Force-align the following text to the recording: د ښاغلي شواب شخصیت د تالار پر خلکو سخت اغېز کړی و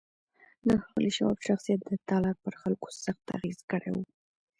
د 0.67 0.69
ښاغلي 0.81 1.11
شواب 1.17 1.39
شخصیت 1.47 1.79
د 1.85 1.91
تالار 2.09 2.35
پر 2.45 2.53
خلکو 2.61 2.87
سخت 3.03 3.25
اغېز 3.37 3.59
کړی 3.71 3.89
و 3.93 3.97